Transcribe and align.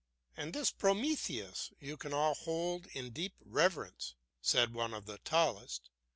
"And 0.35 0.51
this 0.51 0.71
Prometheus 0.71 1.71
you 1.79 1.95
can 1.95 2.11
all 2.11 2.33
hold 2.33 2.87
in 2.87 3.11
deep 3.11 3.35
reverence," 3.39 4.15
said 4.41 4.73
one 4.73 4.95
of 4.95 5.05
the 5.05 5.19
tallest. 5.19 5.91